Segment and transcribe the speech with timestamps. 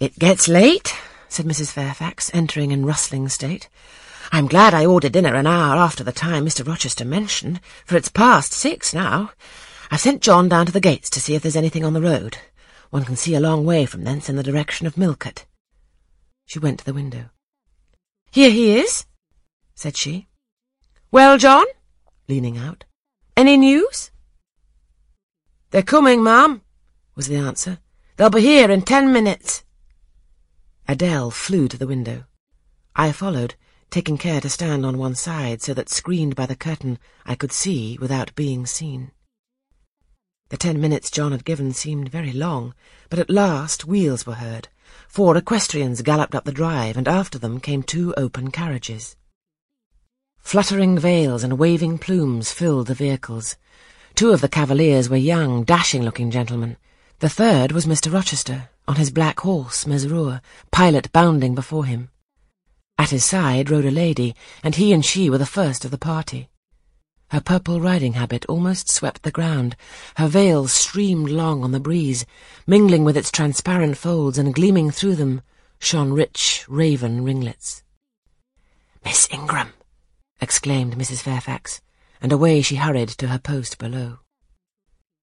[0.00, 0.94] It gets late,
[1.28, 1.72] said Mrs.
[1.72, 3.68] Fairfax, entering in rustling state.
[4.32, 6.66] I'm glad I ordered dinner an hour after the time Mr.
[6.66, 9.32] Rochester mentioned, for it's past six now.
[9.90, 12.38] I've sent John down to the gates to see if there's anything on the road.
[12.88, 15.44] One can see a long way from thence in the direction of Millcote.
[16.46, 17.26] She went to the window.
[18.30, 19.04] Here he is,
[19.74, 20.28] said she.
[21.10, 21.66] Well, John?
[22.26, 22.84] leaning out.
[23.36, 24.10] Any news?
[25.72, 26.62] They're coming, ma'am,
[27.14, 27.80] was the answer.
[28.16, 29.62] They'll be here in ten minutes.
[30.90, 32.24] Adele flew to the window.
[32.96, 33.54] I followed,
[33.90, 37.52] taking care to stand on one side so that, screened by the curtain, I could
[37.52, 39.12] see without being seen.
[40.48, 42.74] The ten minutes John had given seemed very long,
[43.08, 44.66] but at last wheels were heard.
[45.06, 49.14] Four equestrians galloped up the drive, and after them came two open carriages.
[50.40, 53.54] Fluttering veils and waving plumes filled the vehicles.
[54.16, 56.76] Two of the cavaliers were young, dashing-looking gentlemen.
[57.20, 58.12] The third was Mr.
[58.12, 60.40] Rochester, on his black horse, Mesrour,
[60.72, 62.08] pilot bounding before him.
[62.98, 65.96] At his side rode a lady, and he and she were the first of the
[65.96, 66.48] party.
[67.28, 69.76] Her purple riding habit almost swept the ground.
[70.16, 72.26] Her veil streamed long on the breeze,
[72.66, 75.42] mingling with its transparent folds and gleaming through them
[75.78, 77.84] shone rich raven ringlets.
[79.04, 79.72] Miss Ingram!
[80.40, 81.22] exclaimed Mrs.
[81.22, 81.80] Fairfax,
[82.20, 84.18] and away she hurried to her post below.